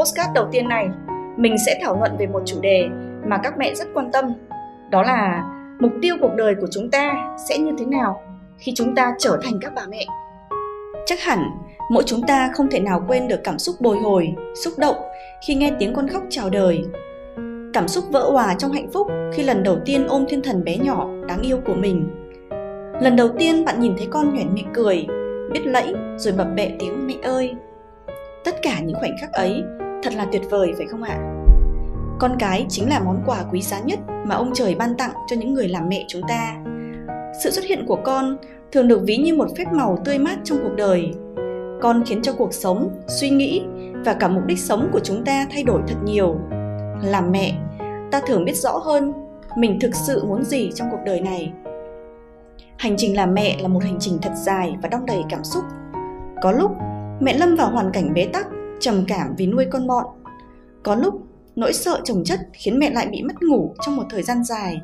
postcard 0.00 0.32
đầu 0.34 0.48
tiên 0.52 0.68
này, 0.68 0.88
mình 1.36 1.56
sẽ 1.66 1.78
thảo 1.82 1.96
luận 1.98 2.16
về 2.18 2.26
một 2.26 2.42
chủ 2.46 2.56
đề 2.60 2.88
mà 3.26 3.38
các 3.42 3.58
mẹ 3.58 3.74
rất 3.74 3.88
quan 3.94 4.12
tâm. 4.12 4.32
Đó 4.90 5.02
là 5.02 5.44
mục 5.80 5.92
tiêu 6.02 6.16
cuộc 6.20 6.34
đời 6.36 6.54
của 6.60 6.66
chúng 6.70 6.90
ta 6.90 7.12
sẽ 7.48 7.58
như 7.58 7.72
thế 7.78 7.84
nào 7.84 8.22
khi 8.58 8.72
chúng 8.74 8.94
ta 8.94 9.14
trở 9.18 9.38
thành 9.42 9.52
các 9.60 9.72
bà 9.76 9.82
mẹ. 9.90 10.06
Chắc 11.06 11.20
hẳn 11.20 11.44
mỗi 11.90 12.02
chúng 12.06 12.22
ta 12.22 12.50
không 12.54 12.70
thể 12.70 12.80
nào 12.80 13.04
quên 13.08 13.28
được 13.28 13.40
cảm 13.44 13.58
xúc 13.58 13.74
bồi 13.80 13.98
hồi, 13.98 14.34
xúc 14.54 14.72
động 14.78 14.96
khi 15.46 15.54
nghe 15.54 15.72
tiếng 15.78 15.94
con 15.94 16.08
khóc 16.08 16.22
chào 16.30 16.50
đời. 16.50 16.84
Cảm 17.72 17.88
xúc 17.88 18.04
vỡ 18.10 18.30
hòa 18.30 18.54
trong 18.58 18.72
hạnh 18.72 18.90
phúc 18.92 19.06
khi 19.32 19.42
lần 19.42 19.62
đầu 19.62 19.78
tiên 19.84 20.06
ôm 20.08 20.24
thiên 20.28 20.42
thần 20.42 20.64
bé 20.64 20.76
nhỏ 20.76 21.08
đáng 21.28 21.42
yêu 21.42 21.58
của 21.66 21.74
mình. 21.74 22.10
Lần 23.00 23.16
đầu 23.16 23.28
tiên 23.38 23.64
bạn 23.64 23.80
nhìn 23.80 23.94
thấy 23.96 24.06
con 24.10 24.34
nhoẻn 24.34 24.54
miệng 24.54 24.72
cười, 24.74 25.06
biết 25.52 25.66
lẫy 25.66 25.94
rồi 26.16 26.34
bập 26.38 26.46
bẹ 26.56 26.70
tiếng 26.78 27.06
mẹ 27.06 27.14
ơi. 27.22 27.54
Tất 28.44 28.54
cả 28.62 28.80
những 28.80 28.96
khoảnh 29.00 29.16
khắc 29.20 29.32
ấy 29.32 29.62
thật 30.02 30.14
là 30.14 30.26
tuyệt 30.32 30.42
vời 30.50 30.72
phải 30.76 30.86
không 30.86 31.02
ạ? 31.02 31.18
Con 32.18 32.36
cái 32.38 32.66
chính 32.68 32.88
là 32.88 33.00
món 33.00 33.22
quà 33.26 33.44
quý 33.52 33.62
giá 33.62 33.80
nhất 33.80 33.98
mà 34.26 34.34
ông 34.34 34.50
trời 34.54 34.74
ban 34.74 34.96
tặng 34.96 35.12
cho 35.26 35.36
những 35.36 35.54
người 35.54 35.68
làm 35.68 35.88
mẹ 35.88 36.04
chúng 36.08 36.22
ta. 36.28 36.56
Sự 37.42 37.50
xuất 37.50 37.64
hiện 37.64 37.84
của 37.86 37.98
con 38.04 38.36
thường 38.72 38.88
được 38.88 39.02
ví 39.04 39.16
như 39.16 39.34
một 39.34 39.48
phép 39.58 39.64
màu 39.72 39.98
tươi 40.04 40.18
mát 40.18 40.38
trong 40.44 40.58
cuộc 40.62 40.74
đời. 40.76 41.12
Con 41.82 42.04
khiến 42.06 42.22
cho 42.22 42.32
cuộc 42.32 42.54
sống, 42.54 42.90
suy 43.06 43.30
nghĩ 43.30 43.62
và 44.04 44.14
cả 44.14 44.28
mục 44.28 44.46
đích 44.46 44.58
sống 44.58 44.88
của 44.92 45.00
chúng 45.00 45.24
ta 45.24 45.46
thay 45.50 45.62
đổi 45.62 45.80
thật 45.88 45.96
nhiều. 46.04 46.36
Làm 47.02 47.32
mẹ, 47.32 47.54
ta 48.10 48.20
thường 48.26 48.44
biết 48.44 48.56
rõ 48.56 48.72
hơn 48.78 49.12
mình 49.56 49.78
thực 49.80 49.94
sự 49.94 50.24
muốn 50.24 50.44
gì 50.44 50.70
trong 50.74 50.88
cuộc 50.90 51.00
đời 51.04 51.20
này. 51.20 51.52
Hành 52.76 52.94
trình 52.96 53.16
làm 53.16 53.34
mẹ 53.34 53.56
là 53.60 53.68
một 53.68 53.82
hành 53.82 53.96
trình 54.00 54.18
thật 54.22 54.32
dài 54.34 54.76
và 54.82 54.88
đong 54.88 55.06
đầy 55.06 55.22
cảm 55.28 55.44
xúc. 55.44 55.64
Có 56.42 56.52
lúc 56.52 56.70
mẹ 57.20 57.38
lâm 57.38 57.56
vào 57.56 57.70
hoàn 57.70 57.90
cảnh 57.92 58.14
bế 58.14 58.26
tắc, 58.32 58.46
trầm 58.80 59.04
cảm 59.08 59.34
vì 59.38 59.46
nuôi 59.46 59.66
con 59.70 59.86
mọn. 59.86 60.06
Có 60.82 60.94
lúc 60.94 61.14
nỗi 61.56 61.72
sợ 61.72 62.00
chồng 62.04 62.24
chất 62.24 62.40
khiến 62.52 62.78
mẹ 62.78 62.90
lại 62.90 63.06
bị 63.06 63.22
mất 63.22 63.42
ngủ 63.42 63.74
trong 63.86 63.96
một 63.96 64.04
thời 64.10 64.22
gian 64.22 64.44
dài. 64.44 64.80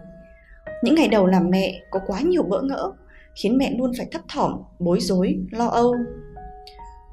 Những 0.83 0.95
ngày 0.95 1.09
đầu 1.09 1.27
làm 1.27 1.51
mẹ 1.51 1.83
có 1.91 2.01
quá 2.07 2.21
nhiều 2.21 2.43
bỡ 2.43 2.63
ngỡ, 2.63 2.93
khiến 3.43 3.59
mẹ 3.59 3.71
luôn 3.79 3.93
phải 3.99 4.07
thấp 4.13 4.23
thỏm, 4.29 4.63
bối 4.79 5.01
rối, 5.01 5.39
lo 5.51 5.67
âu. 5.67 5.95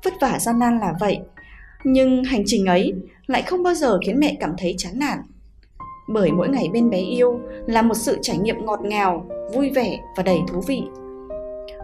Vất 0.04 0.14
vả 0.22 0.40
gian 0.40 0.60
nan 0.60 0.80
là 0.80 0.94
vậy, 1.00 1.20
nhưng 1.84 2.24
hành 2.24 2.44
trình 2.46 2.66
ấy 2.66 2.94
lại 3.28 3.42
không 3.42 3.64
bao 3.64 3.74
giờ 3.74 4.00
khiến 4.06 4.20
mẹ 4.20 4.38
cảm 4.40 4.54
thấy 4.58 4.76
chán 4.78 5.00
nản. 5.00 5.20
Bởi 6.10 6.32
mỗi 6.32 6.50
ngày 6.50 6.70
bên 6.74 6.90
bé 6.90 6.98
yêu 6.98 7.40
là 7.66 7.82
một 7.82 7.94
sự 7.94 8.18
trải 8.22 8.38
nghiệm 8.38 8.66
ngọt 8.66 8.80
ngào, 8.84 9.26
vui 9.54 9.70
vẻ 9.70 10.00
và 10.18 10.24
đầy 10.24 10.40
thú 10.48 10.62
vị. 10.68 10.84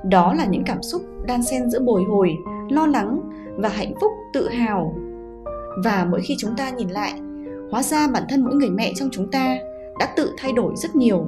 Đó 0.04 0.34
là 0.34 0.46
những 0.46 0.64
cảm 0.64 0.84
xúc 0.84 1.02
đan 1.26 1.44
xen 1.44 1.70
giữa 1.70 1.80
bồi 1.80 2.04
hồi, 2.04 2.38
lo 2.70 2.86
lắng 2.88 3.20
và 3.62 3.70
hạnh 3.70 3.94
phúc 4.02 4.12
tự 4.34 4.50
hào. 4.50 4.96
Và 5.84 6.08
mỗi 6.12 6.22
khi 6.22 6.36
chúng 6.40 6.56
ta 6.56 6.70
nhìn 6.70 6.90
lại, 6.90 7.14
hóa 7.72 7.84
ra 7.84 8.08
bản 8.08 8.24
thân 8.30 8.42
mỗi 8.44 8.56
người 8.56 8.70
mẹ 8.70 8.92
trong 8.96 9.10
chúng 9.12 9.32
ta 9.32 9.58
đã 10.00 10.14
tự 10.16 10.34
thay 10.38 10.52
đổi 10.52 10.74
rất 10.76 10.96
nhiều. 10.96 11.26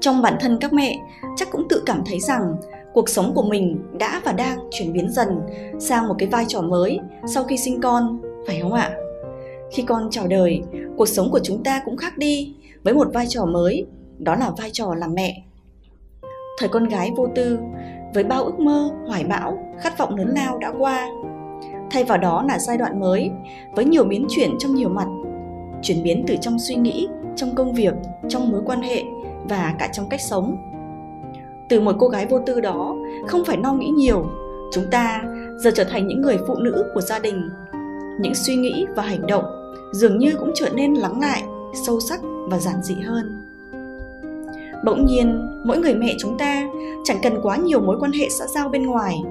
Trong 0.00 0.22
bản 0.22 0.36
thân 0.40 0.58
các 0.60 0.72
mẹ 0.72 0.98
chắc 1.36 1.48
cũng 1.50 1.68
tự 1.68 1.82
cảm 1.86 2.02
thấy 2.06 2.20
rằng 2.20 2.56
cuộc 2.94 3.08
sống 3.08 3.32
của 3.34 3.42
mình 3.42 3.78
đã 3.98 4.20
và 4.24 4.32
đang 4.32 4.58
chuyển 4.70 4.92
biến 4.92 5.12
dần 5.12 5.40
sang 5.78 6.08
một 6.08 6.14
cái 6.18 6.28
vai 6.28 6.44
trò 6.48 6.60
mới 6.60 6.98
sau 7.34 7.44
khi 7.44 7.56
sinh 7.56 7.80
con 7.80 8.20
phải 8.46 8.60
không 8.62 8.72
ạ? 8.72 8.90
Khi 9.72 9.82
con 9.82 10.08
chào 10.10 10.26
đời 10.26 10.62
cuộc 10.96 11.08
sống 11.08 11.30
của 11.30 11.40
chúng 11.42 11.62
ta 11.64 11.82
cũng 11.84 11.96
khác 11.96 12.18
đi 12.18 12.54
với 12.82 12.94
một 12.94 13.08
vai 13.14 13.26
trò 13.28 13.44
mới 13.44 13.86
đó 14.18 14.34
là 14.34 14.50
vai 14.58 14.70
trò 14.72 14.94
làm 14.94 15.14
mẹ. 15.14 15.42
Thời 16.58 16.68
con 16.68 16.88
gái 16.88 17.10
vô 17.16 17.26
tư 17.34 17.58
với 18.16 18.24
bao 18.24 18.44
ước 18.44 18.60
mơ, 18.60 18.90
hoài 19.06 19.24
bão, 19.24 19.58
khát 19.78 19.98
vọng 19.98 20.16
lớn 20.16 20.28
lao 20.34 20.58
đã 20.58 20.72
qua. 20.78 21.08
Thay 21.90 22.04
vào 22.04 22.18
đó 22.18 22.44
là 22.48 22.58
giai 22.58 22.78
đoạn 22.78 23.00
mới, 23.00 23.30
với 23.74 23.84
nhiều 23.84 24.04
biến 24.04 24.26
chuyển 24.28 24.50
trong 24.58 24.74
nhiều 24.74 24.88
mặt. 24.88 25.06
Chuyển 25.82 26.02
biến 26.02 26.24
từ 26.26 26.36
trong 26.40 26.58
suy 26.58 26.74
nghĩ, 26.74 27.08
trong 27.36 27.54
công 27.54 27.72
việc, 27.72 27.94
trong 28.28 28.50
mối 28.50 28.62
quan 28.66 28.82
hệ 28.82 29.02
và 29.48 29.74
cả 29.78 29.88
trong 29.92 30.08
cách 30.08 30.20
sống. 30.20 30.56
Từ 31.68 31.80
một 31.80 31.92
cô 31.98 32.08
gái 32.08 32.26
vô 32.26 32.40
tư 32.46 32.60
đó, 32.60 32.96
không 33.26 33.44
phải 33.44 33.56
no 33.56 33.72
nghĩ 33.72 33.88
nhiều, 33.88 34.26
chúng 34.72 34.84
ta 34.90 35.22
giờ 35.56 35.70
trở 35.74 35.84
thành 35.84 36.06
những 36.06 36.20
người 36.20 36.38
phụ 36.46 36.54
nữ 36.54 36.84
của 36.94 37.00
gia 37.00 37.18
đình. 37.18 37.50
Những 38.20 38.34
suy 38.34 38.56
nghĩ 38.56 38.86
và 38.96 39.02
hành 39.02 39.26
động 39.26 39.44
dường 39.92 40.18
như 40.18 40.32
cũng 40.38 40.50
trở 40.54 40.68
nên 40.74 40.94
lắng 40.94 41.20
lại, 41.20 41.42
sâu 41.86 42.00
sắc 42.00 42.20
và 42.50 42.58
giản 42.58 42.82
dị 42.82 42.94
hơn 42.94 43.45
bỗng 44.86 45.06
nhiên, 45.06 45.50
mỗi 45.64 45.78
người 45.78 45.94
mẹ 45.94 46.14
chúng 46.18 46.38
ta 46.38 46.66
chẳng 47.04 47.16
cần 47.22 47.40
quá 47.42 47.56
nhiều 47.56 47.80
mối 47.80 47.96
quan 48.00 48.12
hệ 48.12 48.28
xã 48.28 48.46
giao 48.46 48.68
bên 48.68 48.86
ngoài. 48.86 49.22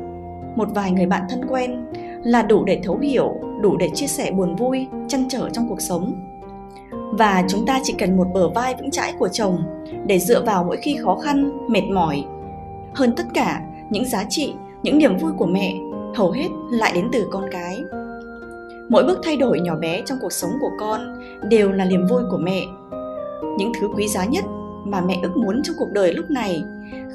Một 0.55 0.67
vài 0.75 0.91
người 0.91 1.05
bạn 1.05 1.23
thân 1.29 1.41
quen 1.49 1.85
là 2.23 2.41
đủ 2.41 2.63
để 2.63 2.81
thấu 2.83 2.97
hiểu, 2.97 3.35
đủ 3.61 3.77
để 3.77 3.89
chia 3.94 4.07
sẻ 4.07 4.31
buồn 4.31 4.55
vui, 4.55 4.88
chăn 5.07 5.25
trở 5.29 5.49
trong 5.49 5.69
cuộc 5.69 5.81
sống. 5.81 6.13
Và 7.11 7.44
chúng 7.47 7.65
ta 7.65 7.79
chỉ 7.83 7.94
cần 7.97 8.17
một 8.17 8.27
bờ 8.33 8.49
vai 8.49 8.75
vững 8.75 8.91
chãi 8.91 9.13
của 9.19 9.27
chồng 9.27 9.57
để 10.07 10.19
dựa 10.19 10.44
vào 10.44 10.63
mỗi 10.63 10.77
khi 10.77 10.97
khó 11.03 11.15
khăn, 11.15 11.51
mệt 11.69 11.83
mỏi. 11.94 12.23
Hơn 12.94 13.13
tất 13.17 13.25
cả, 13.33 13.61
những 13.89 14.05
giá 14.05 14.23
trị, 14.29 14.53
những 14.83 14.97
niềm 14.97 15.17
vui 15.17 15.31
của 15.38 15.45
mẹ 15.45 15.73
hầu 16.15 16.31
hết 16.31 16.47
lại 16.71 16.91
đến 16.95 17.09
từ 17.11 17.27
con 17.31 17.44
cái. 17.51 17.83
Mỗi 18.89 19.03
bước 19.03 19.19
thay 19.23 19.38
đổi 19.38 19.59
nhỏ 19.59 19.75
bé 19.75 20.01
trong 20.05 20.17
cuộc 20.21 20.31
sống 20.33 20.51
của 20.61 20.71
con 20.79 21.01
đều 21.49 21.71
là 21.71 21.85
niềm 21.85 22.07
vui 22.09 22.21
của 22.31 22.38
mẹ. 22.38 22.61
Những 23.57 23.71
thứ 23.79 23.88
quý 23.95 24.07
giá 24.07 24.25
nhất 24.25 24.45
mà 24.85 25.01
mẹ 25.01 25.19
ước 25.23 25.38
muốn 25.38 25.62
trong 25.63 25.75
cuộc 25.79 25.90
đời 25.91 26.13
lúc 26.13 26.25
này. 26.29 26.63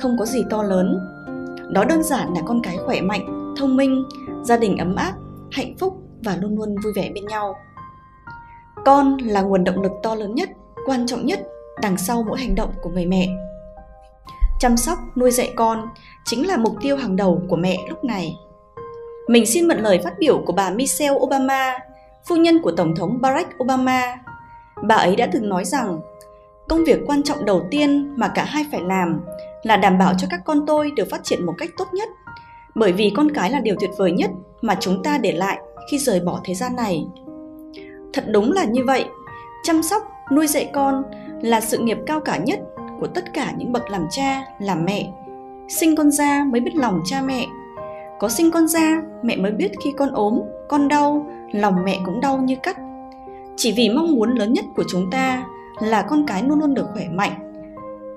Không 0.01 0.17
có 0.19 0.25
gì 0.25 0.45
to 0.51 0.63
lớn. 0.63 0.99
Đó 1.73 1.85
đơn 1.85 2.03
giản 2.03 2.35
là 2.35 2.41
con 2.47 2.61
cái 2.63 2.77
khỏe 2.87 3.01
mạnh 3.01 3.55
thông 3.57 3.77
minh 3.77 4.05
gia 4.45 4.57
đình 4.57 4.77
ấm 4.77 4.97
áp 4.97 5.13
hạnh 5.51 5.75
phúc 5.79 6.03
và 6.25 6.37
luôn 6.37 6.57
luôn 6.57 6.77
vui 6.85 6.93
vẻ 6.97 7.11
bên 7.15 7.27
nhau. 7.27 7.57
Con 8.85 9.17
là 9.17 9.43
nguồn 9.43 9.65
động 9.65 9.83
lực 9.83 9.93
to 10.03 10.15
lớn 10.15 10.35
nhất 10.35 10.49
quan 10.87 11.07
trọng 11.07 11.27
nhất 11.27 11.41
đằng 11.83 11.99
sau 11.99 12.23
mỗi 12.23 12.39
hành 12.39 12.55
động 12.55 12.71
của 12.83 12.91
người 12.91 13.07
mẹ. 13.07 13.29
Chăm 14.61 14.77
sóc 14.77 14.99
nuôi 15.17 15.31
dạy 15.31 15.53
con 15.57 15.89
chính 16.25 16.49
là 16.49 16.57
mục 16.57 16.75
tiêu 16.81 16.97
hàng 16.97 17.17
đầu 17.17 17.43
của 17.49 17.57
mẹ 17.57 17.79
lúc 17.89 18.05
này. 18.05 18.37
Mình 19.29 19.47
xin 19.47 19.69
mượn 19.69 19.79
lời 19.79 20.01
phát 20.05 20.19
biểu 20.19 20.43
của 20.47 20.53
bà 20.53 20.71
Michelle 20.71 21.15
Obama, 21.15 21.79
phu 22.25 22.37
nhân 22.37 22.63
của 22.63 22.71
Tổng 22.71 22.95
thống 22.95 23.19
Barack 23.21 23.63
Obama. 23.63 24.19
Bà 24.83 24.95
ấy 24.95 25.17
đã 25.17 25.29
từng 25.33 25.49
nói 25.49 25.65
rằng, 25.65 26.01
công 26.71 26.85
việc 26.85 27.01
quan 27.07 27.23
trọng 27.23 27.45
đầu 27.45 27.67
tiên 27.71 28.15
mà 28.17 28.29
cả 28.29 28.45
hai 28.45 28.65
phải 28.73 28.81
làm 28.81 29.21
là 29.63 29.77
đảm 29.77 29.99
bảo 29.99 30.15
cho 30.19 30.27
các 30.31 30.41
con 30.45 30.67
tôi 30.67 30.91
được 30.97 31.11
phát 31.11 31.25
triển 31.25 31.47
một 31.47 31.53
cách 31.59 31.71
tốt 31.79 31.85
nhất, 31.93 32.09
bởi 32.75 32.93
vì 32.93 33.13
con 33.17 33.31
cái 33.31 33.51
là 33.51 33.61
điều 33.61 33.75
tuyệt 33.81 33.91
vời 33.99 34.13
nhất 34.13 34.31
mà 34.61 34.77
chúng 34.81 35.03
ta 35.03 35.19
để 35.19 35.33
lại 35.33 35.59
khi 35.91 35.99
rời 35.99 36.21
bỏ 36.21 36.41
thế 36.45 36.55
gian 36.55 36.77
này. 36.77 37.07
Thật 38.13 38.25
đúng 38.29 38.53
là 38.53 38.65
như 38.65 38.85
vậy, 38.87 39.05
chăm 39.63 39.83
sóc, 39.83 40.03
nuôi 40.33 40.47
dạy 40.47 40.71
con 40.73 41.03
là 41.43 41.61
sự 41.61 41.79
nghiệp 41.79 41.99
cao 42.07 42.21
cả 42.21 42.37
nhất 42.37 42.61
của 43.01 43.07
tất 43.07 43.35
cả 43.35 43.53
những 43.57 43.73
bậc 43.73 43.91
làm 43.91 44.07
cha, 44.11 44.43
làm 44.61 44.85
mẹ. 44.85 45.13
Sinh 45.69 45.97
con 45.97 46.11
ra 46.11 46.45
mới 46.51 46.61
biết 46.61 46.75
lòng 46.75 47.01
cha 47.05 47.23
mẹ. 47.23 47.47
Có 48.19 48.29
sinh 48.29 48.51
con 48.51 48.69
ra, 48.69 49.03
mẹ 49.23 49.37
mới 49.37 49.53
biết 49.53 49.71
khi 49.85 49.93
con 49.97 50.13
ốm, 50.13 50.41
con 50.69 50.89
đau, 50.89 51.27
lòng 51.53 51.75
mẹ 51.85 51.99
cũng 52.05 52.21
đau 52.21 52.39
như 52.39 52.57
cắt. 52.63 52.77
Chỉ 53.57 53.73
vì 53.77 53.89
mong 53.89 54.15
muốn 54.15 54.35
lớn 54.35 54.53
nhất 54.53 54.65
của 54.77 54.85
chúng 54.89 55.11
ta 55.11 55.45
là 55.81 56.03
con 56.03 56.27
cái 56.27 56.43
luôn 56.43 56.61
luôn 56.61 56.75
được 56.75 56.87
khỏe 56.93 57.09
mạnh. 57.09 57.53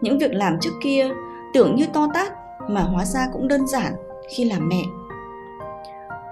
Những 0.01 0.17
việc 0.17 0.33
làm 0.33 0.57
trước 0.61 0.73
kia 0.83 1.09
tưởng 1.53 1.75
như 1.75 1.85
to 1.93 2.07
tát 2.13 2.33
mà 2.69 2.81
hóa 2.81 3.05
ra 3.05 3.27
cũng 3.33 3.47
đơn 3.47 3.67
giản 3.67 3.93
khi 4.29 4.43
làm 4.45 4.69
mẹ. 4.69 4.81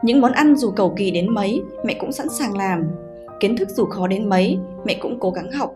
Những 0.04 0.22
món 0.22 0.32
ăn 0.32 0.56
dù 0.56 0.72
cầu 0.72 0.94
kỳ 0.98 1.12
đến 1.12 1.34
mấy, 1.34 1.64
mẹ 1.86 1.94
cũng 2.00 2.12
sẵn 2.12 2.30
sàng 2.30 2.58
làm 2.58 2.92
kiến 3.42 3.58
thức 3.58 3.70
dù 3.70 3.86
khó 3.86 4.08
đến 4.08 4.30
mấy 4.30 4.60
mẹ 4.86 4.98
cũng 5.02 5.20
cố 5.20 5.32
gắng 5.32 5.52
học 5.52 5.76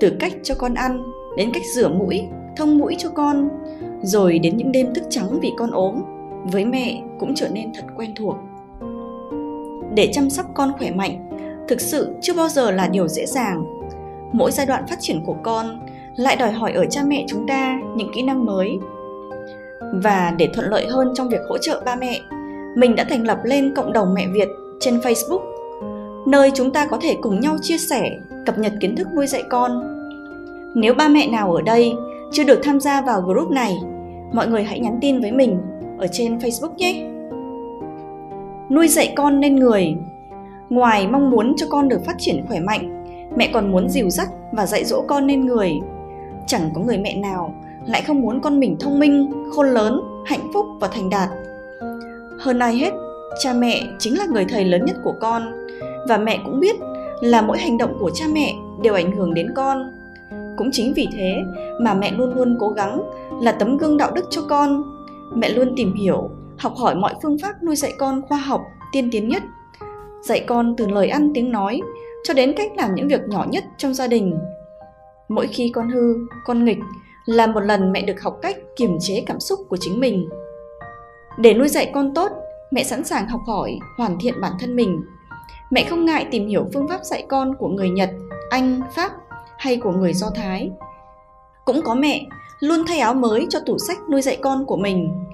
từ 0.00 0.16
cách 0.20 0.32
cho 0.42 0.54
con 0.58 0.74
ăn 0.74 1.02
đến 1.36 1.50
cách 1.54 1.62
rửa 1.74 1.88
mũi 1.88 2.22
thông 2.56 2.78
mũi 2.78 2.94
cho 2.98 3.08
con 3.10 3.48
rồi 4.02 4.38
đến 4.38 4.56
những 4.56 4.72
đêm 4.72 4.94
thức 4.94 5.04
trắng 5.10 5.40
vì 5.40 5.52
con 5.56 5.70
ốm 5.70 6.02
với 6.52 6.64
mẹ 6.64 7.02
cũng 7.18 7.34
trở 7.34 7.48
nên 7.48 7.72
thật 7.74 7.84
quen 7.96 8.14
thuộc 8.16 8.36
để 9.94 10.10
chăm 10.12 10.30
sóc 10.30 10.46
con 10.54 10.72
khỏe 10.78 10.90
mạnh 10.90 11.30
thực 11.68 11.80
sự 11.80 12.14
chưa 12.20 12.34
bao 12.34 12.48
giờ 12.48 12.70
là 12.70 12.88
điều 12.88 13.08
dễ 13.08 13.26
dàng 13.26 13.73
mỗi 14.34 14.50
giai 14.50 14.66
đoạn 14.66 14.86
phát 14.88 14.96
triển 15.00 15.24
của 15.26 15.36
con 15.42 15.80
lại 16.16 16.36
đòi 16.36 16.52
hỏi 16.52 16.72
ở 16.72 16.84
cha 16.90 17.02
mẹ 17.06 17.24
chúng 17.28 17.46
ta 17.48 17.80
những 17.96 18.12
kỹ 18.14 18.22
năng 18.22 18.44
mới 18.44 18.78
và 19.92 20.34
để 20.38 20.48
thuận 20.54 20.70
lợi 20.70 20.86
hơn 20.86 21.12
trong 21.14 21.28
việc 21.28 21.40
hỗ 21.48 21.58
trợ 21.58 21.82
ba 21.84 21.96
mẹ 21.96 22.20
mình 22.76 22.96
đã 22.96 23.04
thành 23.04 23.26
lập 23.26 23.38
lên 23.44 23.74
cộng 23.74 23.92
đồng 23.92 24.14
mẹ 24.14 24.26
việt 24.34 24.48
trên 24.80 24.98
facebook 24.98 25.54
nơi 26.26 26.50
chúng 26.54 26.70
ta 26.70 26.86
có 26.86 26.98
thể 27.00 27.16
cùng 27.20 27.40
nhau 27.40 27.56
chia 27.62 27.78
sẻ, 27.78 28.10
cập 28.46 28.58
nhật 28.58 28.72
kiến 28.80 28.96
thức 28.96 29.08
nuôi 29.16 29.26
dạy 29.26 29.42
con. 29.50 29.82
Nếu 30.74 30.94
ba 30.94 31.08
mẹ 31.08 31.26
nào 31.30 31.52
ở 31.52 31.62
đây 31.62 31.92
chưa 32.32 32.44
được 32.44 32.60
tham 32.62 32.80
gia 32.80 33.00
vào 33.00 33.20
group 33.20 33.50
này, 33.50 33.76
mọi 34.32 34.48
người 34.48 34.64
hãy 34.64 34.80
nhắn 34.80 34.98
tin 35.00 35.20
với 35.20 35.32
mình 35.32 35.60
ở 35.98 36.06
trên 36.06 36.38
Facebook 36.38 36.74
nhé. 36.76 37.10
Nuôi 38.70 38.88
dạy 38.88 39.12
con 39.16 39.40
nên 39.40 39.56
người. 39.56 39.96
Ngoài 40.68 41.06
mong 41.06 41.30
muốn 41.30 41.54
cho 41.56 41.66
con 41.70 41.88
được 41.88 42.04
phát 42.04 42.14
triển 42.18 42.44
khỏe 42.48 42.60
mạnh, 42.60 42.93
mẹ 43.36 43.50
còn 43.54 43.72
muốn 43.72 43.88
dìu 43.88 44.10
dắt 44.10 44.28
và 44.52 44.66
dạy 44.66 44.84
dỗ 44.84 45.04
con 45.08 45.26
nên 45.26 45.46
người. 45.46 45.80
Chẳng 46.46 46.70
có 46.74 46.80
người 46.80 46.98
mẹ 46.98 47.16
nào 47.16 47.54
lại 47.86 48.02
không 48.02 48.20
muốn 48.20 48.40
con 48.40 48.60
mình 48.60 48.76
thông 48.80 48.98
minh, 48.98 49.32
khôn 49.54 49.70
lớn, 49.70 50.00
hạnh 50.26 50.50
phúc 50.54 50.66
và 50.80 50.88
thành 50.88 51.10
đạt. 51.10 51.28
Hơn 52.38 52.58
ai 52.58 52.76
hết, 52.76 52.92
cha 53.38 53.52
mẹ 53.52 53.82
chính 53.98 54.18
là 54.18 54.26
người 54.26 54.44
thầy 54.44 54.64
lớn 54.64 54.84
nhất 54.84 54.96
của 55.04 55.14
con 55.20 55.66
và 56.08 56.16
mẹ 56.16 56.40
cũng 56.44 56.60
biết 56.60 56.76
là 57.20 57.42
mỗi 57.42 57.58
hành 57.58 57.78
động 57.78 57.96
của 58.00 58.10
cha 58.10 58.24
mẹ 58.32 58.54
đều 58.82 58.94
ảnh 58.94 59.16
hưởng 59.16 59.34
đến 59.34 59.46
con 59.54 59.92
cũng 60.56 60.70
chính 60.72 60.92
vì 60.94 61.08
thế 61.12 61.42
mà 61.80 61.94
mẹ 61.94 62.12
luôn 62.12 62.34
luôn 62.34 62.56
cố 62.60 62.68
gắng 62.68 63.02
là 63.40 63.52
tấm 63.52 63.76
gương 63.76 63.96
đạo 63.96 64.10
đức 64.14 64.24
cho 64.30 64.42
con 64.48 64.82
mẹ 65.34 65.48
luôn 65.48 65.72
tìm 65.76 65.94
hiểu 65.94 66.30
học 66.58 66.72
hỏi 66.76 66.94
mọi 66.94 67.14
phương 67.22 67.38
pháp 67.42 67.62
nuôi 67.62 67.76
dạy 67.76 67.92
con 67.98 68.22
khoa 68.22 68.38
học 68.38 68.60
tiên 68.92 69.08
tiến 69.12 69.28
nhất 69.28 69.42
dạy 70.22 70.44
con 70.46 70.74
từ 70.76 70.86
lời 70.86 71.08
ăn 71.08 71.30
tiếng 71.34 71.52
nói 71.52 71.80
cho 72.24 72.34
đến 72.34 72.52
cách 72.56 72.72
làm 72.76 72.94
những 72.94 73.08
việc 73.08 73.20
nhỏ 73.28 73.46
nhất 73.48 73.64
trong 73.76 73.94
gia 73.94 74.06
đình. 74.06 74.38
Mỗi 75.28 75.46
khi 75.46 75.70
con 75.74 75.90
hư, 75.90 76.14
con 76.44 76.64
nghịch 76.64 76.78
là 77.26 77.46
một 77.46 77.60
lần 77.60 77.92
mẹ 77.92 78.02
được 78.02 78.22
học 78.22 78.38
cách 78.42 78.56
kiềm 78.76 78.96
chế 79.00 79.22
cảm 79.26 79.40
xúc 79.40 79.60
của 79.68 79.76
chính 79.80 80.00
mình. 80.00 80.28
Để 81.38 81.54
nuôi 81.54 81.68
dạy 81.68 81.90
con 81.94 82.14
tốt, 82.14 82.32
mẹ 82.70 82.84
sẵn 82.84 83.04
sàng 83.04 83.28
học 83.28 83.40
hỏi, 83.46 83.78
hoàn 83.98 84.18
thiện 84.20 84.40
bản 84.40 84.52
thân 84.60 84.76
mình. 84.76 85.02
Mẹ 85.70 85.84
không 85.84 86.04
ngại 86.04 86.26
tìm 86.30 86.48
hiểu 86.48 86.66
phương 86.74 86.88
pháp 86.88 87.04
dạy 87.04 87.24
con 87.28 87.54
của 87.58 87.68
người 87.68 87.90
nhật, 87.90 88.10
anh, 88.50 88.80
pháp 88.94 89.12
hay 89.58 89.76
của 89.76 89.92
người 89.92 90.12
do 90.12 90.30
thái. 90.34 90.70
Cũng 91.64 91.80
có 91.84 91.94
mẹ 91.94 92.26
luôn 92.60 92.84
thay 92.86 92.98
áo 92.98 93.14
mới 93.14 93.46
cho 93.50 93.60
tủ 93.66 93.78
sách 93.78 93.98
nuôi 94.10 94.22
dạy 94.22 94.38
con 94.42 94.66
của 94.66 94.76
mình. 94.76 95.24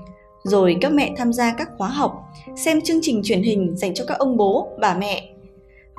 Rồi 0.42 0.76
các 0.81 0.92
mẹ 0.92 1.14
tham 1.16 1.32
gia 1.32 1.54
các 1.54 1.69
khóa 1.78 1.88
học, 1.88 2.28
xem 2.56 2.81
chương 2.81 2.98
trình 3.02 3.20
truyền 3.25 3.42
hình 3.42 3.76
dành 3.76 3.94
cho 3.94 4.04
các 4.08 4.19
ông 4.19 4.37
bố, 4.37 4.69
bà 4.81 4.94
mẹ 4.94 5.30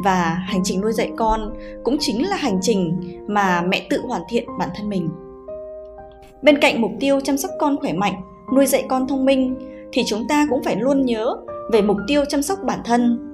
và 0.04 0.38
hành 0.48 0.62
trình 0.64 0.82
nuôi 0.82 0.94
dạy 0.94 1.12
con 1.18 1.54
cũng 1.84 1.98
chính 2.00 2.30
là 2.30 2.36
hành 2.36 2.60
trình 2.62 3.00
mà 3.28 3.62
mẹ 3.62 3.88
tự 3.90 4.02
hoàn 4.08 4.22
thiện 4.30 4.46
bản 4.60 4.70
thân 4.76 4.90
mình. 4.90 5.10
Bên 6.42 6.58
cạnh 6.60 6.82
mục 6.82 6.92
tiêu 7.00 7.20
chăm 7.20 7.38
sóc 7.38 7.52
con 7.60 7.78
khỏe 7.80 7.94
mạnh, 7.94 8.22
nuôi 8.56 8.66
dạy 8.66 8.86
con 8.90 9.08
thông 9.08 9.26
minh, 9.26 9.56
thì 9.92 10.04
chúng 10.08 10.28
ta 10.28 10.48
cũng 10.50 10.64
phải 10.64 10.76
luôn 10.76 11.06
nhớ 11.06 11.36
về 11.72 11.82
mục 11.82 11.98
tiêu 12.08 12.26
chăm 12.26 12.42
sóc 12.42 12.60
bản 12.64 12.80
thân. 12.86 13.28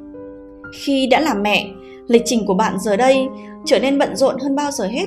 Khi 0.79 1.07
đã 1.11 1.19
làm 1.19 1.43
mẹ, 1.43 1.67
lịch 2.07 2.21
trình 2.25 2.45
của 2.45 2.53
bạn 2.53 2.79
giờ 2.79 2.95
đây 2.95 3.27
trở 3.65 3.79
nên 3.79 3.99
bận 3.99 4.15
rộn 4.15 4.35
hơn 4.39 4.55
bao 4.55 4.71
giờ 4.71 4.85
hết. 4.85 5.05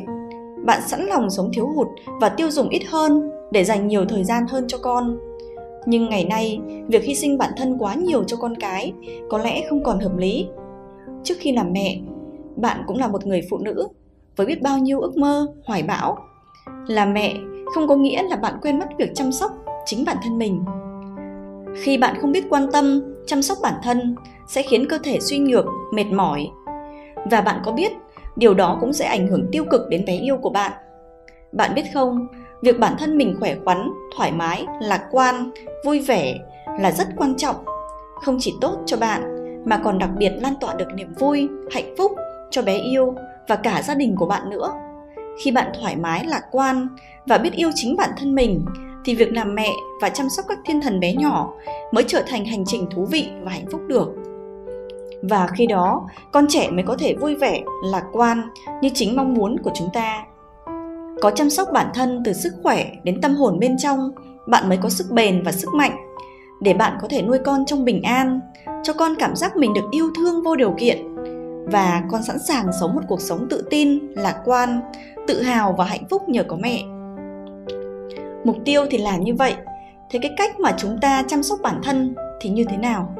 Bạn 0.65 0.81
sẵn 0.87 1.07
lòng 1.07 1.31
sống 1.31 1.51
thiếu 1.55 1.67
hụt 1.67 1.89
và 2.21 2.29
tiêu 2.29 2.51
dùng 2.51 2.69
ít 2.69 2.83
hơn 2.89 3.31
để 3.51 3.65
dành 3.65 3.89
nhiều 3.89 4.05
thời 4.05 4.25
gian 4.25 4.47
hơn 4.49 4.65
cho 4.69 4.79
con. 4.79 5.19
Nhưng 5.87 6.09
ngày 6.09 6.25
nay, 6.25 6.61
việc 6.89 7.05
hy 7.05 7.15
sinh 7.15 7.39
bản 7.39 7.51
thân 7.57 7.79
quá 7.79 7.95
nhiều 7.95 8.25
cho 8.25 8.37
con 8.37 8.55
cái 8.61 8.93
có 9.29 9.39
lẽ 9.39 9.63
không 9.71 9.83
còn 9.83 10.01
hợp 10.01 10.17
lý 10.17 10.47
trước 11.25 11.35
khi 11.39 11.53
làm 11.53 11.73
mẹ. 11.73 12.01
Bạn 12.57 12.83
cũng 12.87 12.99
là 12.99 13.09
một 13.09 13.27
người 13.27 13.41
phụ 13.51 13.59
nữ 13.59 13.89
với 14.37 14.47
biết 14.47 14.63
bao 14.63 14.79
nhiêu 14.79 15.01
ước 15.01 15.17
mơ, 15.17 15.47
hoài 15.65 15.83
bão. 15.83 16.19
Làm 16.87 17.15
mẹ 17.15 17.35
không 17.75 17.89
có 17.89 17.97
nghĩa 17.97 18.23
là 18.23 18.37
bạn 18.37 18.55
quên 18.63 18.79
mất 18.79 18.87
việc 18.99 19.11
chăm 19.15 19.33
sóc 19.33 19.51
chính 19.85 20.05
bản 20.05 20.17
thân 20.23 20.39
mình. 20.39 20.65
Khi 21.83 21.99
bạn 21.99 22.17
không 22.21 22.33
biết 22.33 22.45
quan 22.51 22.73
tâm, 22.73 23.01
chăm 23.27 23.43
sóc 23.43 23.59
bản 23.63 23.75
thân 23.83 24.15
sẽ 24.49 24.63
khiến 24.63 24.89
cơ 24.89 24.99
thể 25.03 25.21
suy 25.21 25.39
nhược, 25.39 25.65
mệt 25.93 26.07
mỏi. 26.07 26.49
Và 27.31 27.41
bạn 27.41 27.61
có 27.65 27.73
biết, 27.73 27.93
điều 28.37 28.55
đó 28.55 28.79
cũng 28.81 28.93
sẽ 28.93 29.07
ảnh 29.07 29.29
hưởng 29.29 29.49
tiêu 29.53 29.65
cực 29.71 29.89
đến 29.89 30.05
bé 30.07 30.17
yêu 30.17 30.37
của 30.37 30.51
bạn. 30.51 30.73
Bạn 31.53 31.75
biết 31.75 31.85
không, 31.95 32.27
việc 32.63 32.79
bản 32.79 32.95
thân 32.99 33.19
mình 33.19 33.37
khỏe 33.41 33.57
khoắn, 33.65 33.91
thoải 34.17 34.33
mái, 34.33 34.67
lạc 34.81 35.07
quan, 35.11 35.51
vui 35.85 36.01
vẻ 36.01 36.39
là 36.81 36.93
rất 36.93 37.09
quan 37.17 37.35
trọng, 37.37 37.57
không 38.25 38.37
chỉ 38.41 38.55
tốt 38.61 38.79
cho 38.87 38.97
bạn 38.97 39.40
mà 39.65 39.81
còn 39.85 39.99
đặc 39.99 40.11
biệt 40.19 40.33
lan 40.43 40.55
tỏa 40.61 40.75
được 40.75 40.89
niềm 40.95 41.15
vui, 41.19 41.49
hạnh 41.71 41.95
phúc 41.99 42.13
cho 42.51 42.63
bé 42.63 42.79
yêu 42.79 43.15
và 43.49 43.57
cả 43.57 43.83
gia 43.83 43.95
đình 43.95 44.17
của 44.17 44.27
bạn 44.27 44.51
nữa. 44.51 44.73
Khi 45.45 45.51
bạn 45.51 45.73
thoải 45.81 45.97
mái, 45.97 46.25
lạc 46.25 46.43
quan 46.51 46.89
và 47.27 47.39
biết 47.39 47.53
yêu 47.53 47.71
chính 47.75 47.97
bản 47.97 48.11
thân 48.17 48.35
mình, 48.35 48.65
thì 49.05 49.15
việc 49.15 49.33
làm 49.33 49.55
mẹ 49.55 49.71
và 50.01 50.09
chăm 50.09 50.29
sóc 50.29 50.45
các 50.49 50.59
thiên 50.65 50.81
thần 50.81 51.01
bé 51.01 51.15
nhỏ 51.15 51.53
mới 51.93 52.05
trở 52.07 52.23
thành 52.29 52.45
hành 52.45 52.65
trình 52.67 52.87
thú 52.91 53.05
vị 53.05 53.29
và 53.43 53.51
hạnh 53.51 53.67
phúc 53.73 53.81
được. 53.87 54.09
Và 55.23 55.47
khi 55.47 55.67
đó, 55.67 56.09
con 56.33 56.47
trẻ 56.49 56.71
mới 56.71 56.83
có 56.83 56.97
thể 56.99 57.15
vui 57.15 57.35
vẻ, 57.35 57.61
lạc 57.85 58.05
quan 58.13 58.43
như 58.83 58.89
chính 58.95 59.17
mong 59.17 59.35
muốn 59.35 59.59
của 59.59 59.71
chúng 59.75 59.89
ta. 59.93 60.25
Có 61.21 61.31
chăm 61.31 61.51
sóc 61.51 61.69
bản 61.73 61.87
thân 61.95 62.23
từ 62.25 62.33
sức 62.33 62.53
khỏe 62.63 62.87
đến 63.05 63.21
tâm 63.21 63.35
hồn 63.35 63.59
bên 63.59 63.77
trong, 63.79 64.11
bạn 64.47 64.69
mới 64.69 64.79
có 64.83 64.89
sức 64.89 65.07
bền 65.11 65.43
và 65.43 65.53
sức 65.53 65.75
mạnh 65.75 65.97
để 66.61 66.75
bạn 66.75 66.99
có 67.01 67.09
thể 67.11 67.23
nuôi 67.23 67.39
con 67.45 67.67
trong 67.67 67.85
bình 67.85 68.03
an, 68.03 68.41
cho 68.83 68.93
con 68.93 69.15
cảm 69.19 69.37
giác 69.37 69.57
mình 69.57 69.75
được 69.75 69.91
yêu 69.91 70.11
thương 70.17 70.43
vô 70.43 70.57
điều 70.57 70.75
kiện. 70.79 70.99
Và 71.67 72.03
con 72.11 72.23
sẵn 72.23 72.39
sàng 72.39 72.67
sống 72.81 72.95
một 72.95 73.03
cuộc 73.09 73.21
sống 73.21 73.47
tự 73.51 73.67
tin, 73.71 73.99
lạc 74.17 74.37
quan, 74.45 74.81
tự 75.27 75.43
hào 75.43 75.75
và 75.79 75.85
hạnh 75.85 76.05
phúc 76.11 76.29
nhờ 76.29 76.45
có 76.49 76.57
mẹ. 76.57 76.83
Mục 78.45 78.57
tiêu 78.65 78.87
thì 78.91 78.99
là 78.99 79.17
như 79.17 79.35
vậy. 79.35 79.55
Thế 80.11 80.19
cái 80.23 80.31
cách 80.37 80.61
mà 80.61 80.75
chúng 80.77 80.99
ta 81.01 81.23
chăm 81.29 81.43
sóc 81.43 81.59
bản 81.63 81.81
thân 81.83 82.15
thì 82.41 82.51
như 82.51 82.65
thế 82.65 82.77
nào? 82.77 83.15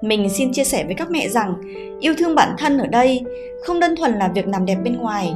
Mình 0.00 0.28
xin 0.30 0.52
chia 0.52 0.64
sẻ 0.64 0.84
với 0.84 0.94
các 0.94 1.10
mẹ 1.10 1.28
rằng, 1.28 1.54
yêu 2.00 2.14
thương 2.18 2.34
bản 2.34 2.54
thân 2.58 2.78
ở 2.78 2.86
đây 2.86 3.24
không 3.64 3.80
đơn 3.80 3.96
thuần 3.96 4.12
là 4.12 4.28
việc 4.34 4.48
làm 4.48 4.66
đẹp 4.66 4.78
bên 4.84 4.96
ngoài. 4.96 5.34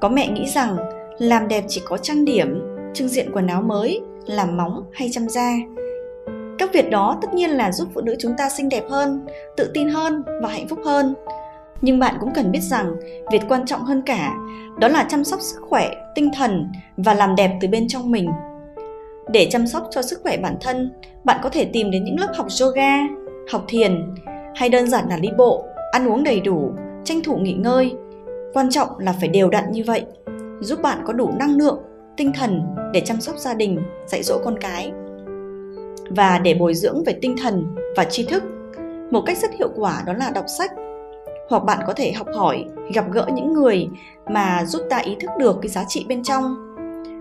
Có 0.00 0.08
mẹ 0.08 0.28
nghĩ 0.28 0.46
rằng, 0.46 0.76
làm 1.18 1.48
đẹp 1.48 1.64
chỉ 1.68 1.82
có 1.84 1.96
trang 1.96 2.24
điểm, 2.24 2.62
trưng 2.94 3.08
diện 3.08 3.30
quần 3.32 3.46
áo 3.46 3.62
mới, 3.62 4.00
làm 4.26 4.56
móng 4.56 4.84
hay 4.92 5.08
chăm 5.12 5.28
da 5.28 5.52
các 6.60 6.72
việc 6.72 6.90
đó 6.90 7.18
tất 7.22 7.34
nhiên 7.34 7.50
là 7.50 7.72
giúp 7.72 7.88
phụ 7.94 8.00
nữ 8.00 8.16
chúng 8.18 8.34
ta 8.38 8.48
xinh 8.48 8.68
đẹp 8.68 8.84
hơn, 8.90 9.26
tự 9.56 9.70
tin 9.74 9.88
hơn 9.88 10.22
và 10.42 10.48
hạnh 10.48 10.68
phúc 10.68 10.78
hơn. 10.84 11.14
Nhưng 11.80 11.98
bạn 11.98 12.14
cũng 12.20 12.32
cần 12.34 12.50
biết 12.50 12.60
rằng, 12.60 12.96
việc 13.32 13.42
quan 13.48 13.66
trọng 13.66 13.82
hơn 13.82 14.02
cả, 14.06 14.34
đó 14.78 14.88
là 14.88 15.06
chăm 15.08 15.24
sóc 15.24 15.40
sức 15.40 15.60
khỏe, 15.68 15.90
tinh 16.14 16.30
thần 16.36 16.68
và 16.96 17.14
làm 17.14 17.36
đẹp 17.36 17.58
từ 17.60 17.68
bên 17.68 17.88
trong 17.88 18.10
mình. 18.10 18.30
Để 19.32 19.48
chăm 19.50 19.66
sóc 19.66 19.88
cho 19.90 20.02
sức 20.02 20.20
khỏe 20.22 20.36
bản 20.36 20.56
thân, 20.60 20.92
bạn 21.24 21.40
có 21.42 21.48
thể 21.48 21.64
tìm 21.64 21.90
đến 21.90 22.04
những 22.04 22.20
lớp 22.20 22.32
học 22.34 22.46
yoga, 22.62 22.96
học 23.52 23.64
thiền, 23.68 24.14
hay 24.54 24.68
đơn 24.68 24.90
giản 24.90 25.08
là 25.08 25.16
đi 25.16 25.28
bộ, 25.38 25.64
ăn 25.92 26.08
uống 26.08 26.24
đầy 26.24 26.40
đủ, 26.40 26.72
tranh 27.04 27.20
thủ 27.22 27.36
nghỉ 27.36 27.52
ngơi. 27.52 27.92
Quan 28.52 28.70
trọng 28.70 28.98
là 28.98 29.12
phải 29.20 29.28
đều 29.28 29.48
đặn 29.48 29.72
như 29.72 29.84
vậy, 29.86 30.04
giúp 30.60 30.82
bạn 30.82 30.98
có 31.06 31.12
đủ 31.12 31.30
năng 31.38 31.56
lượng, 31.56 31.78
tinh 32.16 32.32
thần 32.32 32.62
để 32.92 33.00
chăm 33.00 33.20
sóc 33.20 33.38
gia 33.38 33.54
đình, 33.54 33.78
dạy 34.06 34.22
dỗ 34.22 34.38
con 34.44 34.58
cái 34.58 34.92
và 36.10 36.38
để 36.38 36.54
bồi 36.54 36.74
dưỡng 36.74 37.04
về 37.04 37.12
tinh 37.22 37.36
thần 37.42 37.74
và 37.96 38.04
tri 38.04 38.24
thức. 38.24 38.42
Một 39.10 39.22
cách 39.26 39.38
rất 39.38 39.50
hiệu 39.58 39.68
quả 39.76 40.02
đó 40.06 40.12
là 40.12 40.30
đọc 40.34 40.44
sách. 40.58 40.70
Hoặc 41.48 41.64
bạn 41.64 41.78
có 41.86 41.92
thể 41.92 42.12
học 42.12 42.26
hỏi, 42.34 42.64
gặp 42.94 43.04
gỡ 43.12 43.26
những 43.34 43.52
người 43.52 43.88
mà 44.30 44.64
giúp 44.64 44.82
ta 44.90 44.98
ý 44.98 45.16
thức 45.20 45.30
được 45.38 45.58
cái 45.62 45.68
giá 45.68 45.84
trị 45.88 46.06
bên 46.08 46.22
trong. 46.22 46.56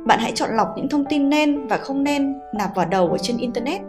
Bạn 0.06 0.20
hãy 0.22 0.32
chọn 0.36 0.50
lọc 0.54 0.68
những 0.76 0.90
thông 0.90 1.06
tin 1.06 1.30
nên 1.30 1.68
và 1.68 1.78
không 1.78 2.04
nên 2.04 2.34
nạp 2.54 2.76
vào 2.76 2.86
đầu 2.86 3.08
ở 3.08 3.18
trên 3.18 3.38
internet. 3.38 3.82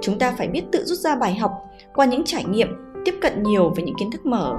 Chúng 0.00 0.18
ta 0.18 0.34
phải 0.38 0.48
biết 0.48 0.62
tự 0.72 0.84
rút 0.84 0.98
ra 0.98 1.16
bài 1.16 1.34
học 1.34 1.52
qua 1.94 2.06
những 2.06 2.22
trải 2.24 2.44
nghiệm, 2.44 2.68
tiếp 3.04 3.14
cận 3.20 3.42
nhiều 3.42 3.72
với 3.74 3.84
những 3.84 3.96
kiến 3.98 4.10
thức 4.10 4.26
mở. 4.26 4.56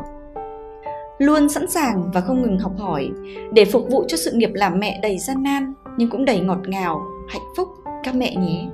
Luôn 1.17 1.49
sẵn 1.49 1.67
sàng 1.67 2.11
và 2.13 2.21
không 2.21 2.41
ngừng 2.41 2.59
học 2.59 2.71
hỏi 2.77 3.09
để 3.53 3.65
phục 3.65 3.89
vụ 3.89 4.03
cho 4.07 4.17
sự 4.17 4.31
nghiệp 4.31 4.51
làm 4.53 4.79
mẹ 4.79 4.99
đầy 5.01 5.17
gian 5.17 5.43
nan 5.43 5.73
nhưng 5.97 6.09
cũng 6.09 6.25
đầy 6.25 6.39
ngọt 6.39 6.59
ngào, 6.67 7.01
hạnh 7.29 7.47
phúc 7.57 7.67
các 8.03 8.15
mẹ 8.15 8.35
nhé 8.35 8.67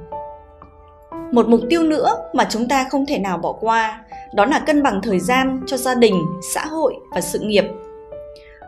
một 1.32 1.48
mục 1.48 1.60
tiêu 1.70 1.84
nữa 1.84 2.16
mà 2.34 2.48
chúng 2.50 2.68
ta 2.68 2.86
không 2.92 3.06
thể 3.06 3.20
nào 3.20 3.38
bỏ 3.38 3.52
qua, 3.52 4.02
đó 4.34 4.46
là 4.46 4.60
cân 4.60 4.84
bằng 4.84 5.00
thời 5.04 5.20
gian 5.20 5.62
cho 5.68 5.78
gia 5.78 5.96
đình, 5.96 6.16
xã 6.54 6.66
hội 6.66 6.96
và 7.12 7.22
sự 7.22 7.40
nghiệp. 7.40 7.66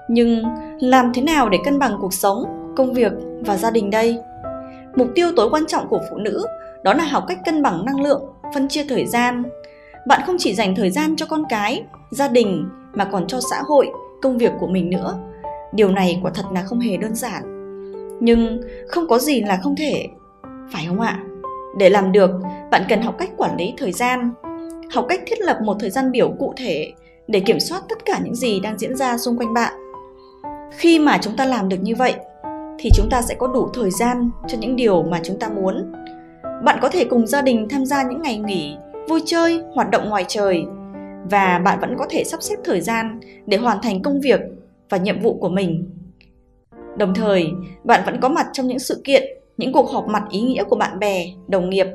Nhưng 0.09 0.43
làm 0.79 1.11
thế 1.13 1.21
nào 1.21 1.49
để 1.49 1.57
cân 1.65 1.79
bằng 1.79 1.97
cuộc 2.01 2.13
sống, 2.13 2.43
công 2.75 2.93
việc 2.93 3.11
và 3.45 3.57
gia 3.57 3.71
đình 3.71 3.89
đây? 3.89 4.17
Mục 4.95 5.07
tiêu 5.15 5.31
tối 5.35 5.49
quan 5.51 5.65
trọng 5.65 5.87
của 5.87 5.99
phụ 6.09 6.17
nữ 6.17 6.45
đó 6.83 6.93
là 6.93 7.03
học 7.03 7.23
cách 7.27 7.39
cân 7.45 7.63
bằng 7.63 7.85
năng 7.85 8.01
lượng, 8.01 8.21
phân 8.53 8.67
chia 8.67 8.83
thời 8.89 9.05
gian. 9.05 9.43
Bạn 10.07 10.21
không 10.25 10.35
chỉ 10.39 10.53
dành 10.53 10.75
thời 10.75 10.91
gian 10.91 11.15
cho 11.15 11.25
con 11.25 11.43
cái, 11.49 11.83
gia 12.11 12.27
đình 12.27 12.69
mà 12.93 13.05
còn 13.05 13.27
cho 13.27 13.39
xã 13.51 13.61
hội, 13.61 13.89
công 14.21 14.37
việc 14.37 14.51
của 14.59 14.67
mình 14.67 14.89
nữa. 14.89 15.15
Điều 15.73 15.91
này 15.91 16.19
quả 16.23 16.31
thật 16.35 16.45
là 16.53 16.63
không 16.63 16.79
hề 16.79 16.97
đơn 16.97 17.15
giản. 17.15 17.43
Nhưng 18.19 18.61
không 18.87 19.07
có 19.07 19.19
gì 19.19 19.41
là 19.41 19.59
không 19.63 19.75
thể, 19.75 20.07
phải 20.71 20.85
không 20.87 20.99
ạ? 20.99 21.19
Để 21.77 21.89
làm 21.89 22.11
được, 22.11 22.31
bạn 22.71 22.83
cần 22.89 23.01
học 23.01 23.15
cách 23.17 23.29
quản 23.37 23.57
lý 23.57 23.73
thời 23.77 23.91
gian, 23.91 24.31
học 24.93 25.05
cách 25.09 25.21
thiết 25.27 25.41
lập 25.41 25.57
một 25.63 25.77
thời 25.79 25.89
gian 25.89 26.11
biểu 26.11 26.31
cụ 26.39 26.53
thể 26.57 26.91
để 27.27 27.39
kiểm 27.39 27.59
soát 27.59 27.83
tất 27.89 28.05
cả 28.05 28.19
những 28.23 28.35
gì 28.35 28.59
đang 28.59 28.77
diễn 28.77 28.95
ra 28.95 29.17
xung 29.17 29.37
quanh 29.37 29.53
bạn. 29.53 29.73
Khi 30.71 30.99
mà 30.99 31.17
chúng 31.21 31.35
ta 31.37 31.45
làm 31.45 31.69
được 31.69 31.77
như 31.81 31.95
vậy, 31.95 32.15
thì 32.79 32.89
chúng 32.93 33.07
ta 33.11 33.21
sẽ 33.21 33.35
có 33.35 33.47
đủ 33.47 33.69
thời 33.73 33.91
gian 33.91 34.29
cho 34.47 34.57
những 34.57 34.75
điều 34.75 35.03
mà 35.03 35.19
chúng 35.23 35.39
ta 35.39 35.49
muốn. 35.49 35.91
Bạn 36.63 36.79
có 36.81 36.89
thể 36.89 37.03
cùng 37.03 37.27
gia 37.27 37.41
đình 37.41 37.67
tham 37.69 37.85
gia 37.85 38.03
những 38.03 38.21
ngày 38.21 38.37
nghỉ, 38.37 38.75
vui 39.09 39.21
chơi, 39.25 39.61
hoạt 39.73 39.89
động 39.89 40.09
ngoài 40.09 40.25
trời 40.27 40.65
và 41.29 41.61
bạn 41.65 41.79
vẫn 41.79 41.95
có 41.97 42.05
thể 42.09 42.23
sắp 42.23 42.43
xếp 42.43 42.55
thời 42.63 42.81
gian 42.81 43.19
để 43.45 43.57
hoàn 43.57 43.81
thành 43.81 44.01
công 44.01 44.21
việc 44.21 44.39
và 44.89 44.97
nhiệm 44.97 45.21
vụ 45.21 45.33
của 45.33 45.49
mình. 45.49 45.89
Đồng 46.97 47.13
thời, 47.13 47.47
bạn 47.83 48.01
vẫn 48.05 48.21
có 48.21 48.29
mặt 48.29 48.47
trong 48.53 48.67
những 48.67 48.79
sự 48.79 49.01
kiện 49.03 49.36
những 49.57 49.73
cuộc 49.73 49.91
họp 49.91 50.07
mặt 50.07 50.23
ý 50.29 50.41
nghĩa 50.41 50.63
của 50.63 50.75
bạn 50.75 50.99
bè 50.99 51.25
đồng 51.47 51.69
nghiệp 51.69 51.87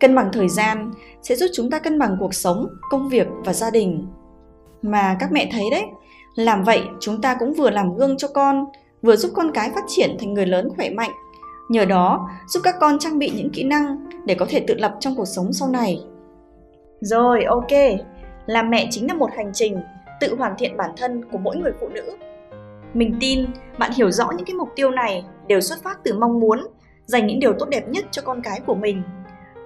cân 0.00 0.14
bằng 0.14 0.30
thời 0.32 0.48
gian 0.48 0.92
sẽ 1.22 1.36
giúp 1.36 1.46
chúng 1.54 1.70
ta 1.70 1.78
cân 1.78 1.98
bằng 1.98 2.16
cuộc 2.20 2.34
sống 2.34 2.66
công 2.90 3.08
việc 3.08 3.26
và 3.44 3.52
gia 3.52 3.70
đình 3.70 4.06
mà 4.82 5.16
các 5.20 5.32
mẹ 5.32 5.48
thấy 5.52 5.64
đấy 5.70 5.84
làm 6.34 6.64
vậy 6.64 6.82
chúng 7.00 7.20
ta 7.20 7.36
cũng 7.38 7.54
vừa 7.54 7.70
làm 7.70 7.94
gương 7.96 8.16
cho 8.16 8.28
con 8.28 8.64
vừa 9.02 9.16
giúp 9.16 9.30
con 9.34 9.50
cái 9.54 9.70
phát 9.74 9.84
triển 9.88 10.16
thành 10.18 10.34
người 10.34 10.46
lớn 10.46 10.68
khỏe 10.76 10.90
mạnh 10.90 11.10
nhờ 11.70 11.84
đó 11.84 12.28
giúp 12.48 12.60
các 12.64 12.74
con 12.80 12.98
trang 12.98 13.18
bị 13.18 13.30
những 13.30 13.50
kỹ 13.50 13.64
năng 13.64 14.08
để 14.26 14.34
có 14.34 14.46
thể 14.48 14.60
tự 14.60 14.74
lập 14.74 14.96
trong 15.00 15.14
cuộc 15.16 15.28
sống 15.28 15.52
sau 15.52 15.68
này 15.68 16.00
Rồi, 17.00 17.44
ok. 17.44 17.98
Làm 18.46 18.70
mẹ 18.70 18.88
chính 18.90 19.06
là 19.08 19.14
một 19.14 19.30
hành 19.36 19.50
trình 19.54 19.80
tự 20.20 20.34
hoàn 20.34 20.54
thiện 20.58 20.76
bản 20.76 20.90
thân 20.96 21.24
của 21.24 21.38
mỗi 21.38 21.56
người 21.56 21.72
phụ 21.80 21.88
nữ. 21.88 22.16
Mình 22.94 23.16
tin 23.20 23.46
bạn 23.78 23.90
hiểu 23.94 24.10
rõ 24.10 24.30
những 24.36 24.46
cái 24.46 24.54
mục 24.54 24.68
tiêu 24.76 24.90
này 24.90 25.24
đều 25.46 25.60
xuất 25.60 25.82
phát 25.82 25.98
từ 26.04 26.18
mong 26.18 26.40
muốn 26.40 26.66
dành 27.08 27.26
những 27.26 27.38
điều 27.38 27.52
tốt 27.52 27.68
đẹp 27.68 27.88
nhất 27.88 28.04
cho 28.10 28.22
con 28.22 28.42
cái 28.42 28.60
của 28.66 28.74
mình. 28.74 29.02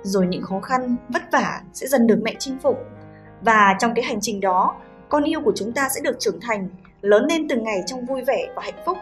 Rồi 0.03 0.27
những 0.27 0.43
khó 0.43 0.61
khăn, 0.61 0.97
vất 1.09 1.23
vả 1.33 1.61
sẽ 1.73 1.87
dần 1.87 2.07
được 2.07 2.21
mẹ 2.23 2.35
chinh 2.39 2.59
phục. 2.63 2.79
Và 3.41 3.77
trong 3.79 3.95
cái 3.95 4.05
hành 4.05 4.19
trình 4.21 4.41
đó, 4.41 4.75
con 5.09 5.25
yêu 5.25 5.41
của 5.45 5.53
chúng 5.57 5.73
ta 5.73 5.89
sẽ 5.95 6.01
được 6.05 6.17
trưởng 6.19 6.41
thành, 6.41 6.69
lớn 7.01 7.27
lên 7.29 7.49
từng 7.49 7.65
ngày 7.65 7.83
trong 7.87 8.07
vui 8.07 8.23
vẻ 8.25 8.47
và 8.57 8.63
hạnh 8.63 8.83
phúc. 8.87 8.99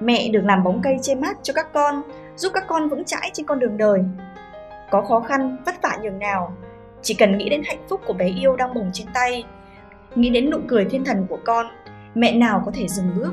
Mẹ 0.00 0.28
được 0.28 0.40
làm 0.44 0.64
bóng 0.64 0.80
cây 0.82 0.96
che 1.02 1.14
mát 1.14 1.38
cho 1.42 1.54
các 1.54 1.72
con, 1.72 2.02
giúp 2.36 2.52
các 2.54 2.64
con 2.68 2.88
vững 2.88 3.04
chãi 3.04 3.30
trên 3.32 3.46
con 3.46 3.58
đường 3.58 3.76
đời. 3.76 4.00
Có 4.90 5.02
khó 5.02 5.20
khăn, 5.20 5.56
vất 5.66 5.82
vả 5.82 5.98
nhường 6.02 6.18
nào, 6.18 6.56
chỉ 7.02 7.14
cần 7.14 7.38
nghĩ 7.38 7.48
đến 7.48 7.62
hạnh 7.66 7.86
phúc 7.88 8.00
của 8.06 8.12
bé 8.12 8.26
yêu 8.26 8.56
đang 8.56 8.74
bồng 8.74 8.90
trên 8.92 9.06
tay, 9.14 9.44
nghĩ 10.14 10.30
đến 10.30 10.50
nụ 10.50 10.58
cười 10.68 10.84
thiên 10.84 11.04
thần 11.04 11.26
của 11.28 11.38
con, 11.44 11.66
mẹ 12.14 12.34
nào 12.34 12.62
có 12.66 12.72
thể 12.74 12.88
dừng 12.88 13.10
bước. 13.16 13.32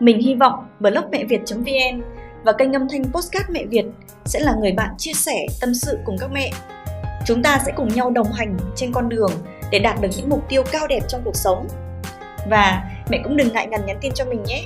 Mình 0.00 0.18
hy 0.18 0.34
vọng 0.34 0.66
blog 0.80 1.04
mẹ 1.10 1.24
Việt.vn 1.24 2.02
và 2.44 2.52
kênh 2.52 2.72
âm 2.72 2.88
thanh 2.88 3.12
Postcard 3.12 3.50
Mẹ 3.50 3.64
Việt 3.64 3.84
sẽ 4.24 4.40
là 4.40 4.54
người 4.54 4.72
bạn 4.72 4.94
chia 4.98 5.12
sẻ 5.12 5.46
tâm 5.60 5.74
sự 5.74 5.98
cùng 6.04 6.16
các 6.18 6.30
mẹ. 6.32 6.50
Chúng 7.26 7.42
ta 7.42 7.60
sẽ 7.66 7.72
cùng 7.76 7.88
nhau 7.88 8.10
đồng 8.10 8.32
hành 8.32 8.56
trên 8.76 8.92
con 8.92 9.08
đường 9.08 9.32
để 9.70 9.78
đạt 9.78 10.00
được 10.00 10.08
những 10.16 10.28
mục 10.28 10.48
tiêu 10.48 10.62
cao 10.72 10.86
đẹp 10.86 11.00
trong 11.08 11.20
cuộc 11.24 11.36
sống. 11.36 11.68
Và 12.50 12.82
mẹ 13.08 13.20
cũng 13.24 13.36
đừng 13.36 13.52
ngại 13.52 13.66
ngần 13.66 13.86
nhắn 13.86 13.98
tin 14.00 14.12
cho 14.12 14.24
mình 14.24 14.42
nhé, 14.42 14.62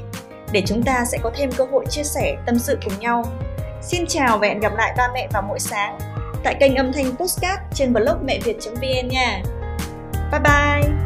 để 0.53 0.63
chúng 0.67 0.83
ta 0.83 1.05
sẽ 1.05 1.19
có 1.23 1.31
thêm 1.35 1.53
cơ 1.53 1.65
hội 1.73 1.87
chia 1.91 2.05
sẻ 2.05 2.37
tâm 2.47 2.59
sự 2.59 2.79
cùng 2.85 2.99
nhau. 3.01 3.25
Xin 3.83 4.07
chào 4.07 4.39
và 4.39 4.47
hẹn 4.49 4.61
gặp 4.61 4.73
lại 4.77 4.95
ba 4.97 5.09
mẹ 5.15 5.29
vào 5.33 5.43
mỗi 5.43 5.59
sáng 5.61 5.99
tại 6.45 6.55
kênh 6.61 6.77
âm 6.77 6.93
thanh 6.93 7.17
Postcard 7.17 7.63
trên 7.75 7.93
blog 7.93 8.27
mẹ 8.27 8.39
Việt.vn 8.45 9.09
nha. 9.09 9.43
Bye 10.33 10.41
bye! 10.41 11.04